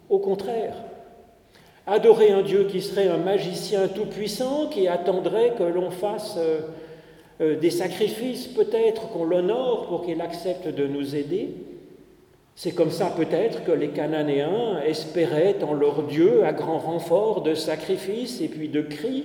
Au 0.09 0.19
contraire, 0.19 0.75
Adorer 1.89 2.33
un 2.33 2.43
Dieu 2.43 2.65
qui 2.65 2.83
serait 2.83 3.07
un 3.07 3.17
magicien 3.17 3.87
tout-puissant, 3.87 4.67
qui 4.67 4.89
attendrait 4.89 5.53
que 5.57 5.63
l'on 5.63 5.93
fasse 5.93 6.35
euh, 6.37 6.63
euh, 7.41 7.61
des 7.61 7.71
sacrifices 7.71 8.49
peut-être, 8.49 9.09
qu'on 9.11 9.25
l'honore 9.25 9.87
pour 9.87 10.05
qu'il 10.05 10.21
accepte 10.21 10.67
de 10.67 10.89
nous 10.89 11.15
aider. 11.15 11.55
C'est 12.57 12.73
comme 12.73 12.91
ça 12.91 13.15
peut-être 13.17 13.63
que 13.63 13.71
les 13.71 13.91
Cananéens 13.91 14.81
espéraient 14.85 15.63
en 15.63 15.75
leur 15.75 16.03
Dieu 16.03 16.45
à 16.45 16.53
grand 16.53 16.79
renfort 16.79 17.43
de 17.43 17.55
sacrifices 17.55 18.41
et 18.41 18.49
puis 18.49 18.69
de 18.69 18.81
cris. 18.81 19.25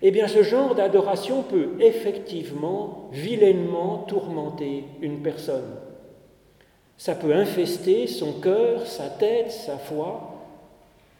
Eh 0.00 0.10
bien, 0.10 0.28
ce 0.28 0.42
genre 0.42 0.74
d'adoration 0.74 1.42
peut 1.42 1.72
effectivement 1.80 3.10
vilainement 3.12 4.06
tourmenter 4.08 4.84
une 5.02 5.20
personne. 5.20 5.74
Ça 6.98 7.14
peut 7.14 7.32
infester 7.32 8.06
son 8.06 8.34
cœur, 8.34 8.86
sa 8.86 9.08
tête, 9.08 9.50
sa 9.50 9.78
foi, 9.78 10.34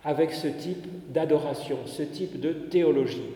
avec 0.04 0.32
ce 0.32 0.49
type 0.49 1.12
d'adoration, 1.12 1.78
ce 1.87 2.02
type 2.02 2.38
de 2.40 2.52
théologie. 2.52 3.30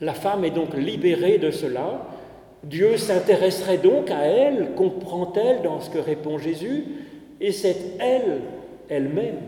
La 0.00 0.14
femme 0.14 0.44
est 0.44 0.50
donc 0.50 0.74
libérée 0.74 1.38
de 1.38 1.50
cela 1.50 2.06
Dieu 2.66 2.96
s'intéresserait 2.96 3.78
donc 3.78 4.10
à 4.10 4.24
elle, 4.24 4.70
comprend-elle 4.76 5.62
dans 5.62 5.80
ce 5.80 5.88
que 5.88 5.98
répond 5.98 6.38
Jésus, 6.38 6.84
et 7.40 7.52
c'est 7.52 7.76
elle, 8.00 8.40
elle-même, 8.88 9.38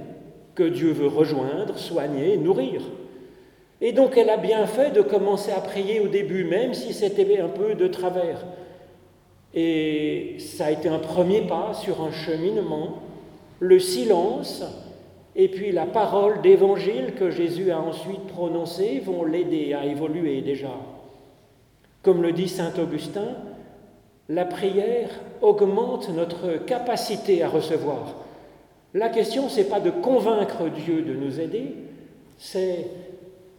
que 0.55 0.63
Dieu 0.63 0.93
veut 0.93 1.09
rejoindre, 1.09 1.79
soigner, 1.79 2.37
nourrir. 2.37 2.83
Et 3.81 3.93
donc 3.93 4.17
elle 4.17 4.31
a 4.31 4.37
bien 4.37 4.67
fait 4.67 4.93
de 4.93 5.03
commencer 5.03 5.51
à 5.51 5.61
prier 5.61 6.01
au 6.01 6.09
début, 6.09 6.45
même 6.45 6.75
si 6.75 6.93
c'était 6.93 7.41
un 7.41 7.49
peu 7.49 7.75
de 7.75 7.89
travers. 7.89 8.45
Et 9.61 10.37
ça 10.39 10.67
a 10.67 10.71
été 10.71 10.89
un 10.89 11.01
premier 11.01 11.41
pas 11.41 11.75
sur 11.75 12.01
un 12.05 12.13
cheminement, 12.13 13.03
le 13.59 13.81
silence, 13.81 14.63
et 15.35 15.49
puis 15.49 15.73
la 15.73 15.85
parole 15.85 16.43
d'évangile 16.43 17.15
que 17.19 17.33
Jésus 17.33 17.73
a 17.73 17.81
ensuite 17.81 18.25
prononcée 18.29 19.03
vont 19.05 19.25
l'aider 19.25 19.75
à 19.75 19.85
évoluer 19.85 20.43
déjà. 20.43 20.71
Comme 22.03 22.23
le 22.23 22.31
dit 22.31 22.47
Saint 22.47 22.73
Augustin, 22.81 23.35
la 24.29 24.45
prière 24.45 25.11
augmente 25.43 26.09
notre 26.11 26.65
capacité 26.65 27.43
à 27.43 27.49
recevoir. 27.49 28.15
La 28.95 29.09
question, 29.09 29.49
ce 29.49 29.59
n'est 29.59 29.67
pas 29.67 29.81
de 29.81 29.91
convaincre 29.91 30.69
Dieu 30.69 31.03
de 31.03 31.15
nous 31.15 31.41
aider, 31.41 31.75
c'est 32.39 32.87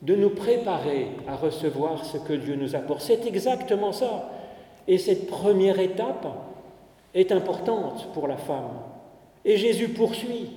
de 0.01 0.15
nous 0.15 0.29
préparer 0.29 1.07
à 1.27 1.35
recevoir 1.35 2.05
ce 2.05 2.19
que 2.19 2.31
Dieu 2.31 2.55
nous 2.55 2.77
apporte. 2.77 3.01
C'est 3.01 3.25
exactement 3.25 3.91
ça. 3.91 4.38
Et 4.89 4.97
cette 4.97 5.27
première 5.27 5.79
étape 5.79 6.27
est 7.13 7.31
importante 7.31 8.11
pour 8.11 8.27
la 8.27 8.37
femme. 8.37 8.71
Et 9.45 9.55
Jésus 9.55 9.89
poursuit, 9.89 10.49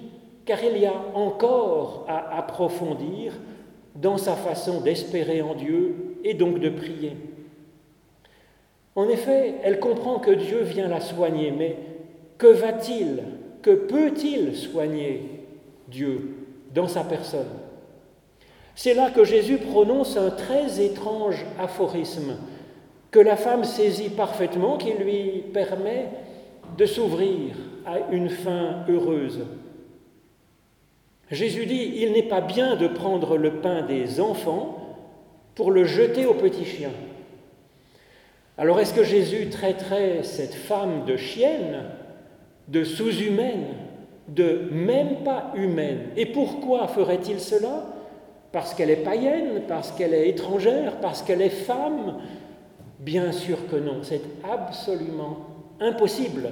car 0.47 0.65
il 0.65 0.79
y 0.79 0.87
a 0.87 0.95
encore 1.15 2.07
à 2.09 2.39
approfondir 2.39 3.35
dans 3.95 4.17
sa 4.17 4.35
façon 4.35 4.81
d'espérer 4.81 5.43
en 5.43 5.55
Dieu 5.55 6.17
et 6.25 6.33
donc 6.33 6.61
de 6.61 6.71
prier. 6.71 7.15
En 8.97 9.07
effet, 9.11 9.57
elle 9.63 9.79
comprend 9.79 10.19
que 10.19 10.31
Dieu 10.31 10.63
vient 10.63 10.89
la 10.89 11.03
soigner, 11.03 11.51
mais 11.51 11.77
que 12.39 12.47
va-t-il, 12.47 13.23
que 13.61 13.71
peut-il 13.71 14.57
soigner 14.57 15.45
Dieu 15.89 16.47
dans 16.75 16.89
sa 16.89 17.05
personne? 17.05 17.53
C'est 18.75 18.95
là 18.95 19.11
que 19.11 19.25
Jésus 19.25 19.59
prononce 19.59 20.17
un 20.17 20.31
très 20.31 20.83
étrange 20.83 21.45
aphorisme 21.59 22.39
que 23.13 23.21
la 23.21 23.37
femme 23.37 23.63
saisit 23.63 24.09
parfaitement, 24.09 24.79
qui 24.79 24.93
lui 24.93 25.45
permet 25.53 26.07
de 26.77 26.87
s'ouvrir 26.87 27.55
à 27.87 27.99
une 28.11 28.31
fin 28.31 28.85
heureuse. 28.89 29.45
Jésus 31.31 31.67
dit, 31.67 31.93
il 31.97 32.13
n'est 32.13 32.23
pas 32.23 32.41
bien 32.41 32.75
de 32.75 32.89
prendre 32.89 33.37
le 33.37 33.61
pain 33.61 33.83
des 33.83 34.19
enfants 34.21 34.79
pour 35.55 35.71
le 35.71 35.85
jeter 35.85 36.25
aux 36.27 36.35
petits 36.35 36.65
chiens. 36.65 36.93
Alors 38.57 38.81
est-ce 38.81 38.95
que 38.95 39.05
Jésus 39.05 39.51
traiterait 39.51 40.23
cette 40.23 40.55
femme 40.55 41.05
de 41.07 41.17
chienne, 41.17 41.85
de 42.69 42.85
sous-humaine, 42.85 43.67
de 44.29 44.69
même 44.71 45.17
pas 45.25 45.53
humaine? 45.55 46.09
Et 46.17 46.27
pourquoi 46.27 46.87
ferait-il 46.89 47.41
cela? 47.41 47.87
Parce 48.53 48.75
qu'elle 48.75 48.91
est 48.91 48.97
païenne, 48.97 49.63
parce 49.69 49.93
qu'elle 49.93 50.15
est 50.15 50.29
étrangère, 50.29 51.01
parce 51.01 51.23
qu'elle 51.23 51.43
est 51.43 51.49
femme 51.49 52.19
Bien 53.03 53.33
sûr 53.33 53.67
que 53.69 53.75
non, 53.75 53.99
c'est 54.03 54.23
absolument 54.45 55.39
impossible 55.81 56.51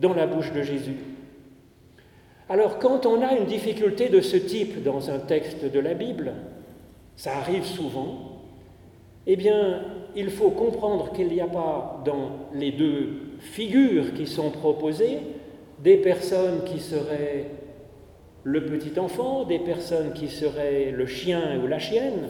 dans 0.00 0.14
la 0.14 0.26
bouche 0.26 0.50
de 0.52 0.62
Jésus. 0.62 0.96
Alors 2.48 2.78
quand 2.78 3.04
on 3.04 3.20
a 3.20 3.34
une 3.34 3.44
difficulté 3.44 4.08
de 4.08 4.22
ce 4.22 4.38
type 4.38 4.82
dans 4.82 5.10
un 5.10 5.18
texte 5.18 5.70
de 5.70 5.78
la 5.78 5.92
Bible, 5.92 6.32
ça 7.14 7.36
arrive 7.36 7.66
souvent, 7.66 8.40
eh 9.26 9.36
bien 9.36 9.82
il 10.16 10.30
faut 10.30 10.48
comprendre 10.48 11.12
qu'il 11.12 11.28
n'y 11.28 11.42
a 11.42 11.46
pas 11.46 12.02
dans 12.06 12.48
les 12.54 12.72
deux 12.72 13.08
figures 13.40 14.14
qui 14.14 14.26
sont 14.26 14.50
proposées 14.50 15.18
des 15.78 15.98
personnes 15.98 16.64
qui 16.64 16.80
seraient 16.80 17.50
le 18.44 18.64
petit 18.64 18.98
enfant, 18.98 19.44
des 19.44 19.58
personnes 19.58 20.14
qui 20.14 20.28
seraient 20.28 20.90
le 20.90 21.04
chien 21.04 21.60
ou 21.62 21.66
la 21.66 21.78
chienne. 21.78 22.28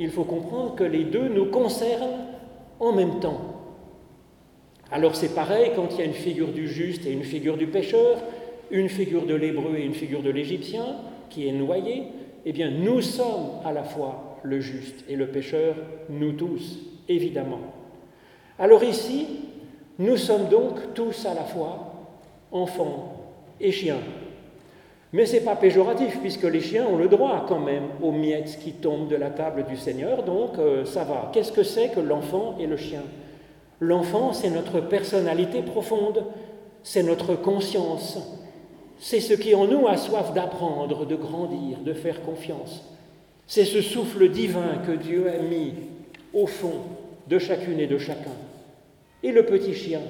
Il 0.00 0.10
faut 0.10 0.24
comprendre 0.24 0.74
que 0.74 0.84
les 0.84 1.04
deux 1.04 1.28
nous 1.28 1.46
concernent 1.46 2.31
en 2.82 2.92
même 2.92 3.20
temps. 3.20 3.40
Alors 4.90 5.14
c'est 5.16 5.34
pareil 5.34 5.70
quand 5.74 5.88
il 5.92 5.98
y 5.98 6.02
a 6.02 6.04
une 6.04 6.12
figure 6.12 6.48
du 6.48 6.68
juste 6.68 7.06
et 7.06 7.12
une 7.12 7.22
figure 7.22 7.56
du 7.56 7.68
pécheur, 7.68 8.18
une 8.70 8.88
figure 8.88 9.24
de 9.24 9.34
l'hébreu 9.34 9.76
et 9.76 9.84
une 9.84 9.94
figure 9.94 10.22
de 10.22 10.30
l'égyptien 10.30 10.84
qui 11.30 11.46
est 11.46 11.52
noyée, 11.52 12.02
eh 12.44 12.52
bien 12.52 12.70
nous 12.70 13.00
sommes 13.00 13.60
à 13.64 13.72
la 13.72 13.84
fois 13.84 14.40
le 14.42 14.60
juste 14.60 15.04
et 15.08 15.14
le 15.14 15.28
pécheur, 15.28 15.76
nous 16.10 16.32
tous 16.32 16.80
évidemment. 17.08 17.60
Alors 18.58 18.82
ici, 18.82 19.26
nous 19.98 20.16
sommes 20.16 20.48
donc 20.48 20.94
tous 20.94 21.24
à 21.24 21.34
la 21.34 21.44
fois 21.44 21.94
enfants 22.50 23.16
et 23.60 23.70
chiens. 23.70 24.00
Mais 25.12 25.26
ce 25.26 25.34
n'est 25.34 25.40
pas 25.40 25.56
péjoratif, 25.56 26.18
puisque 26.20 26.44
les 26.44 26.60
chiens 26.60 26.86
ont 26.86 26.96
le 26.96 27.08
droit 27.08 27.44
quand 27.46 27.60
même 27.60 27.84
aux 28.02 28.12
miettes 28.12 28.58
qui 28.62 28.72
tombent 28.72 29.08
de 29.08 29.16
la 29.16 29.30
table 29.30 29.66
du 29.68 29.76
Seigneur, 29.76 30.22
donc 30.22 30.58
euh, 30.58 30.86
ça 30.86 31.04
va. 31.04 31.30
Qu'est-ce 31.32 31.52
que 31.52 31.62
c'est 31.62 31.90
que 31.90 32.00
l'enfant 32.00 32.56
et 32.58 32.66
le 32.66 32.78
chien? 32.78 33.02
L'enfant, 33.78 34.32
c'est 34.32 34.48
notre 34.48 34.80
personnalité 34.80 35.60
profonde, 35.60 36.24
c'est 36.82 37.02
notre 37.02 37.34
conscience, 37.34 38.18
c'est 38.98 39.20
ce 39.20 39.34
qui 39.34 39.54
en 39.54 39.66
nous 39.66 39.86
a 39.86 39.96
soif 39.96 40.32
d'apprendre, 40.32 41.04
de 41.04 41.16
grandir, 41.16 41.78
de 41.84 41.92
faire 41.92 42.22
confiance. 42.22 42.88
C'est 43.46 43.64
ce 43.64 43.82
souffle 43.82 44.30
divin 44.30 44.78
que 44.86 44.92
Dieu 44.92 45.28
a 45.28 45.42
mis 45.42 45.74
au 46.32 46.46
fond 46.46 46.74
de 47.28 47.38
chacune 47.38 47.80
et 47.80 47.86
de 47.86 47.98
chacun. 47.98 48.30
Et 49.22 49.32
le 49.32 49.44
petit 49.44 49.74
chien? 49.74 50.00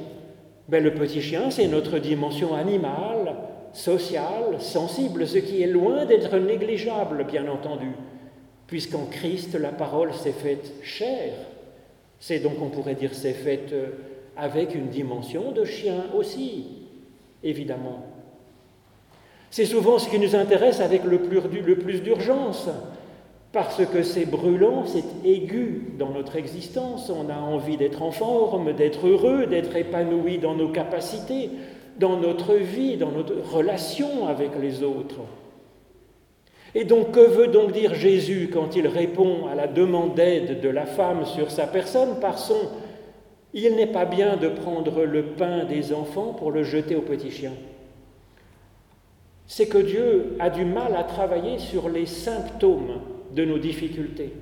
Ben, 0.69 0.85
Le 0.85 0.95
petit 0.95 1.21
chien, 1.21 1.51
c'est 1.51 1.67
notre 1.67 1.99
dimension 1.99 2.55
animale, 2.55 3.35
sociale, 3.73 4.61
sensible, 4.61 5.27
ce 5.27 5.39
qui 5.39 5.63
est 5.63 5.67
loin 5.67 6.05
d'être 6.05 6.37
négligeable, 6.39 7.25
bien 7.25 7.49
entendu, 7.49 7.93
puisqu'en 8.67 9.07
Christ, 9.07 9.55
la 9.55 9.71
parole 9.71 10.13
s'est 10.15 10.33
faite 10.33 10.73
chair. 10.83 11.33
C'est 12.19 12.39
donc, 12.39 12.55
on 12.61 12.69
pourrait 12.69 12.95
dire, 12.95 13.15
s'est 13.15 13.33
faite 13.33 13.73
euh, 13.73 13.89
avec 14.37 14.75
une 14.75 14.89
dimension 14.89 15.53
de 15.53 15.65
chien 15.65 16.05
aussi, 16.17 16.67
évidemment. 17.43 18.07
C'est 19.51 19.67
souvent 19.67 19.99
ce 19.99 20.09
qui 20.09 20.19
nous 20.19 20.35
intéresse 20.35 20.81
avec 20.81 21.05
le 21.05 21.19
plus 21.19 22.01
d'urgence. 22.01 22.69
Parce 23.53 23.85
que 23.85 24.03
c'est 24.03 24.25
brûlant, 24.25 24.87
c'est 24.87 25.05
aigu 25.29 25.93
dans 25.99 26.09
notre 26.09 26.37
existence. 26.37 27.11
On 27.11 27.29
a 27.29 27.37
envie 27.37 27.77
d'être 27.77 28.01
en 28.01 28.11
forme, 28.11 28.73
d'être 28.73 29.07
heureux, 29.07 29.47
d'être 29.47 29.77
épanoui 29.77 30.39
dans 30.39 30.55
nos 30.55 30.71
capacités, 30.71 31.51
dans 32.03 32.17
notre 32.17 32.55
vie, 32.55 32.97
dans 32.97 33.12
notre 33.12 33.35
relation 33.55 34.27
avec 34.27 34.51
les 34.61 34.83
autres. 34.83 35.21
Et 36.75 36.85
donc, 36.85 37.12
que 37.12 37.21
veut 37.21 37.47
donc 37.47 37.71
dire 37.71 37.95
Jésus 37.95 38.51
quand 38.53 38.75
il 38.75 38.88
répond 38.88 39.47
à 39.47 39.55
la 39.55 39.69
demande 39.69 40.17
d'aide 40.17 40.61
de 40.61 40.69
la 40.69 40.85
femme 40.85 41.25
sur 41.25 41.53
sa 41.53 41.69
personne 41.69 42.19
par 42.19 42.38
son 42.38 42.59
Il 43.55 43.77
n'est 43.77 43.87
pas 43.87 44.05
bien 44.05 44.37
de 44.37 44.49
prendre 44.49 45.05
le 45.05 45.23
pain 45.23 45.65
des 45.65 45.93
enfants 45.93 46.35
pour 46.37 46.51
le 46.51 46.65
jeter 46.65 46.97
aux 46.97 47.03
petits 47.03 47.31
chiens 47.31 47.55
C'est 49.47 49.69
que 49.69 49.79
Dieu 49.79 50.35
a 50.41 50.51
du 50.51 50.65
mal 50.65 50.97
à 50.97 51.05
travailler 51.05 51.59
sur 51.59 51.88
les 51.88 52.07
symptômes 52.07 53.01
de 53.31 53.45
nos 53.45 53.59
difficultés. 53.59 54.33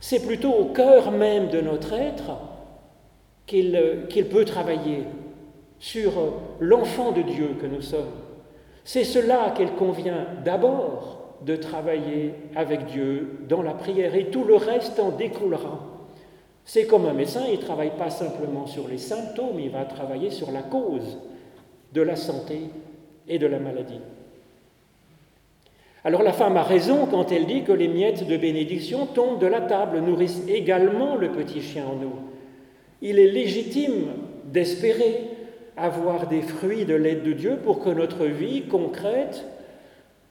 C'est 0.00 0.26
plutôt 0.26 0.52
au 0.52 0.64
cœur 0.64 1.12
même 1.12 1.48
de 1.48 1.60
notre 1.60 1.92
être 1.92 2.32
qu'il 3.46 4.26
peut 4.28 4.44
travailler 4.44 5.04
sur 5.78 6.12
l'enfant 6.60 7.12
de 7.12 7.22
Dieu 7.22 7.50
que 7.60 7.66
nous 7.66 7.82
sommes. 7.82 8.10
C'est 8.84 9.04
cela 9.04 9.52
qu'il 9.56 9.72
convient 9.72 10.26
d'abord 10.44 11.34
de 11.44 11.56
travailler 11.56 12.34
avec 12.54 12.86
Dieu 12.86 13.40
dans 13.48 13.62
la 13.62 13.74
prière 13.74 14.14
et 14.14 14.26
tout 14.26 14.44
le 14.44 14.56
reste 14.56 14.98
en 14.98 15.10
découlera. 15.10 15.80
C'est 16.64 16.86
comme 16.86 17.06
un 17.06 17.12
médecin, 17.12 17.44
il 17.48 17.58
ne 17.58 17.64
travaille 17.64 17.96
pas 17.96 18.10
simplement 18.10 18.66
sur 18.66 18.88
les 18.88 18.98
symptômes, 18.98 19.60
il 19.60 19.70
va 19.70 19.84
travailler 19.84 20.30
sur 20.30 20.50
la 20.50 20.62
cause 20.62 21.18
de 21.92 22.02
la 22.02 22.16
santé 22.16 22.62
et 23.28 23.38
de 23.38 23.46
la 23.46 23.58
maladie. 23.58 24.00
Alors 26.04 26.22
la 26.22 26.32
femme 26.32 26.56
a 26.56 26.62
raison 26.62 27.06
quand 27.06 27.32
elle 27.32 27.46
dit 27.46 27.62
que 27.62 27.72
les 27.72 27.88
miettes 27.88 28.26
de 28.26 28.36
bénédiction 28.36 29.06
tombent 29.06 29.40
de 29.40 29.46
la 29.46 29.60
table, 29.60 29.98
nourrissent 29.98 30.42
également 30.46 31.16
le 31.16 31.30
petit 31.30 31.60
chien 31.60 31.84
en 31.86 31.96
nous. 31.96 32.14
Il 33.02 33.18
est 33.18 33.30
légitime 33.30 34.12
d'espérer 34.44 35.35
avoir 35.76 36.26
des 36.26 36.42
fruits 36.42 36.84
de 36.84 36.94
l'aide 36.94 37.22
de 37.22 37.32
Dieu 37.32 37.58
pour 37.62 37.80
que 37.80 37.90
notre 37.90 38.24
vie 38.24 38.62
concrète 38.62 39.44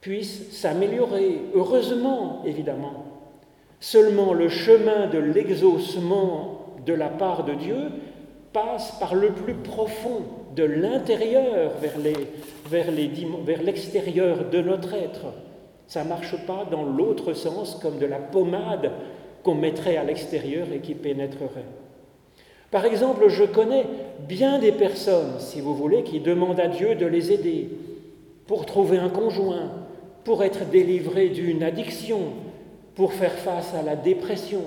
puisse 0.00 0.52
s'améliorer, 0.52 1.40
heureusement 1.54 2.42
évidemment. 2.44 3.04
Seulement 3.80 4.32
le 4.32 4.48
chemin 4.48 5.06
de 5.06 5.18
l'exaucement 5.18 6.76
de 6.84 6.92
la 6.92 7.08
part 7.08 7.44
de 7.44 7.54
Dieu 7.54 7.90
passe 8.52 8.92
par 8.98 9.14
le 9.14 9.30
plus 9.30 9.54
profond, 9.54 10.22
de 10.54 10.64
l'intérieur 10.64 11.72
vers 12.70 12.90
l'extérieur 13.62 14.36
vers 14.36 14.50
de 14.50 14.60
notre 14.62 14.94
être. 14.94 15.26
Ça 15.86 16.02
ne 16.02 16.08
marche 16.08 16.34
pas 16.46 16.66
dans 16.70 16.84
l'autre 16.84 17.34
sens 17.34 17.78
comme 17.80 17.98
de 17.98 18.06
la 18.06 18.18
pommade 18.18 18.90
qu'on 19.42 19.54
mettrait 19.54 19.98
à 19.98 20.04
l'extérieur 20.04 20.66
et 20.72 20.80
qui 20.80 20.94
pénétrerait. 20.94 21.66
Par 22.70 22.84
exemple, 22.84 23.28
je 23.28 23.44
connais 23.44 23.86
bien 24.28 24.58
des 24.58 24.72
personnes, 24.72 25.34
si 25.38 25.60
vous 25.60 25.74
voulez, 25.74 26.02
qui 26.02 26.20
demandent 26.20 26.60
à 26.60 26.68
Dieu 26.68 26.94
de 26.94 27.06
les 27.06 27.32
aider 27.32 27.68
pour 28.46 28.66
trouver 28.66 28.98
un 28.98 29.08
conjoint, 29.08 29.70
pour 30.24 30.42
être 30.42 30.68
délivrés 30.68 31.28
d'une 31.28 31.62
addiction, 31.62 32.20
pour 32.94 33.12
faire 33.12 33.34
face 33.34 33.74
à 33.74 33.82
la 33.82 33.94
dépression, 33.94 34.62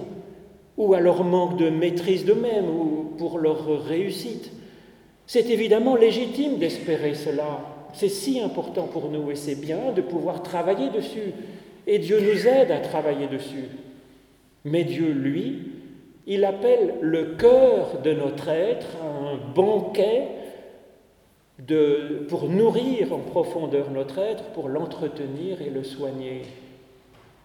ou 0.77 0.93
à 0.93 1.01
leur 1.01 1.23
manque 1.23 1.57
de 1.57 1.69
maîtrise 1.69 2.25
d'eux-mêmes, 2.25 2.69
ou 2.69 3.13
pour 3.17 3.37
leur 3.37 3.83
réussite. 3.85 4.51
C'est 5.27 5.49
évidemment 5.49 5.95
légitime 5.95 6.57
d'espérer 6.57 7.13
cela. 7.13 7.59
C'est 7.93 8.09
si 8.09 8.39
important 8.39 8.87
pour 8.87 9.09
nous 9.09 9.31
et 9.31 9.35
c'est 9.35 9.59
bien 9.59 9.91
de 9.95 10.01
pouvoir 10.01 10.41
travailler 10.41 10.89
dessus. 10.89 11.33
Et 11.85 11.99
Dieu 11.99 12.19
nous 12.19 12.47
aide 12.47 12.71
à 12.71 12.79
travailler 12.79 13.27
dessus. 13.27 13.65
Mais 14.63 14.83
Dieu, 14.83 15.11
lui, 15.11 15.78
il 16.29 16.45
appelle 16.45 16.93
le 17.01 17.35
cœur 17.35 18.01
de 18.03 18.13
notre 18.13 18.49
être 18.49 18.85
un 19.03 19.37
banquet 19.55 20.27
de, 21.57 22.25
pour 22.29 22.47
nourrir 22.47 23.11
en 23.11 23.17
profondeur 23.17 23.89
notre 23.89 24.19
être, 24.19 24.43
pour 24.51 24.69
l'entretenir 24.69 25.59
et 25.63 25.71
le 25.71 25.83
soigner. 25.83 26.43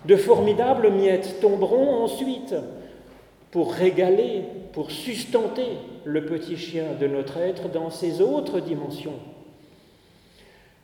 De 0.04 0.16
formidables 0.16 0.90
miettes 0.90 1.40
tomberont 1.40 2.04
ensuite 2.04 2.54
pour 3.50 3.72
régaler, 3.72 4.42
pour 4.74 4.90
sustenter 4.90 5.78
le 6.04 6.26
petit 6.26 6.58
chien 6.58 6.88
de 7.00 7.06
notre 7.06 7.38
être 7.38 7.70
dans 7.70 7.88
ses 7.88 8.20
autres 8.20 8.60
dimensions. 8.60 9.18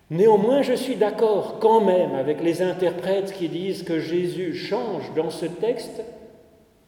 Néanmoins, 0.09 0.63
je 0.63 0.73
suis 0.73 0.97
d'accord 0.97 1.59
quand 1.61 1.83
même 1.83 2.15
avec 2.15 2.43
les 2.43 2.63
interprètes 2.63 3.35
qui 3.35 3.51
disent 3.51 3.83
que 3.83 4.01
Jésus 4.01 4.55
change 4.55 5.13
dans 5.15 5.29
ce 5.29 5.45
texte 5.45 6.03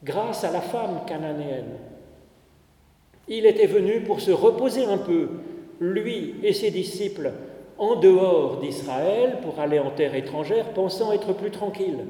grâce 0.05 0.45
à 0.45 0.51
la 0.51 0.61
femme 0.61 1.01
cananéenne. 1.07 1.77
Il 3.29 3.47
était 3.47 3.67
venu 3.67 4.01
pour 4.01 4.21
se 4.21 4.31
reposer 4.31 4.85
un 4.85 4.99
peu, 4.99 5.29
lui 5.81 6.35
et 6.43 6.53
ses 6.53 6.71
disciples, 6.71 7.33
en 7.79 7.97
dehors 7.97 8.59
d'Israël 8.59 9.38
pour 9.43 9.61
aller 9.61 9.79
en 9.79 9.91
terre 9.91 10.15
étrangère, 10.15 10.73
pensant 10.73 11.12
être 11.12 11.33
plus 11.33 11.51
tranquille. 11.51 12.05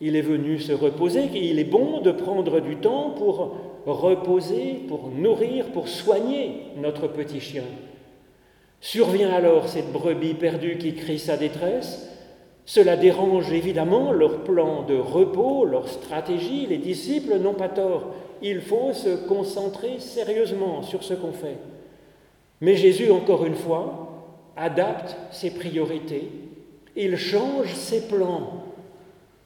Il 0.00 0.16
est 0.16 0.22
venu 0.22 0.58
se 0.58 0.72
reposer, 0.72 1.28
il 1.34 1.58
est 1.58 1.64
bon 1.64 2.00
de 2.00 2.10
prendre 2.10 2.60
du 2.60 2.76
temps 2.76 3.10
pour 3.10 3.56
reposer, 3.86 4.80
pour 4.88 5.08
nourrir, 5.08 5.66
pour 5.66 5.88
soigner 5.88 6.62
notre 6.76 7.06
petit 7.06 7.40
chien. 7.40 7.64
Survient 8.80 9.30
alors 9.30 9.68
cette 9.68 9.92
brebis 9.92 10.34
perdue 10.34 10.78
qui 10.78 10.94
crie 10.94 11.18
sa 11.18 11.36
détresse, 11.36 12.09
cela 12.72 12.96
dérange 12.96 13.52
évidemment 13.52 14.12
leur 14.12 14.44
plan 14.44 14.82
de 14.82 14.94
repos, 14.94 15.64
leur 15.64 15.88
stratégie. 15.88 16.66
Les 16.66 16.78
disciples 16.78 17.36
n'ont 17.40 17.54
pas 17.54 17.68
tort. 17.68 18.14
Il 18.42 18.60
faut 18.60 18.92
se 18.92 19.26
concentrer 19.26 19.98
sérieusement 19.98 20.84
sur 20.84 21.02
ce 21.02 21.14
qu'on 21.14 21.32
fait. 21.32 21.56
Mais 22.60 22.76
Jésus, 22.76 23.10
encore 23.10 23.44
une 23.44 23.56
fois, 23.56 24.22
adapte 24.56 25.16
ses 25.32 25.50
priorités. 25.50 26.30
Il 26.94 27.16
change 27.16 27.74
ses 27.74 28.06
plans. 28.06 28.62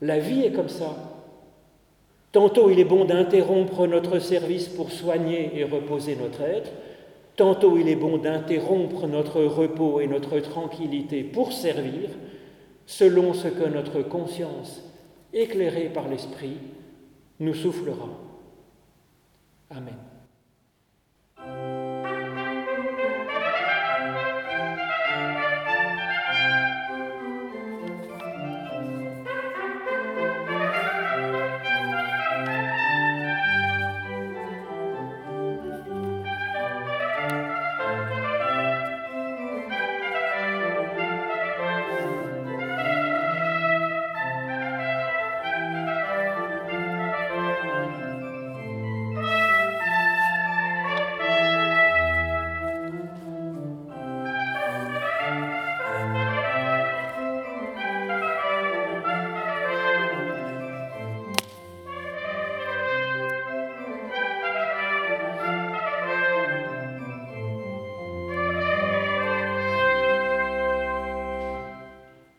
La 0.03 0.19
vie 0.19 0.43
est 0.43 0.51
comme 0.51 0.69
ça. 0.69 0.95
Tantôt 2.31 2.69
il 2.69 2.79
est 2.79 2.83
bon 2.83 3.05
d'interrompre 3.05 3.87
notre 3.87 4.19
service 4.19 4.67
pour 4.67 4.91
soigner 4.91 5.49
et 5.55 5.63
reposer 5.63 6.15
notre 6.15 6.41
être. 6.41 6.69
Tantôt 7.37 7.79
il 7.79 7.89
est 7.89 7.95
bon 7.95 8.19
d'interrompre 8.19 9.07
notre 9.07 9.41
repos 9.41 9.99
et 9.99 10.05
notre 10.05 10.39
tranquillité 10.41 11.23
pour 11.23 11.53
servir 11.53 12.09
selon 12.85 13.33
ce 13.33 13.47
que 13.47 13.67
notre 13.67 14.01
conscience, 14.01 14.81
éclairée 15.33 15.89
par 15.89 16.07
l'Esprit, 16.07 16.57
nous 17.39 17.53
soufflera. 17.53 18.09
Amen. 19.69 19.95